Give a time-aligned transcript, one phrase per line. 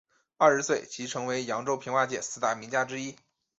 [0.39, 3.15] 二十岁时即成为扬州评话界四大名家之一。